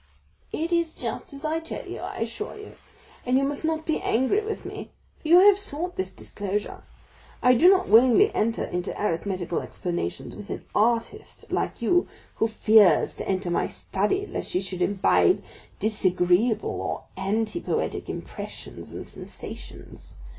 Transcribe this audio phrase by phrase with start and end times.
[0.51, 2.71] 40302m "It is just as I tell you, I assure you,
[3.23, 4.89] and you must not be angry with me,
[5.21, 6.81] for you have sought this disclosure.
[7.43, 13.13] I do not willingly enter into arithmetical explanations with an artist like you, who fears
[13.17, 15.43] to enter my study lest she should imbibe
[15.77, 20.15] disagreeable or anti poetic impressions and sensations.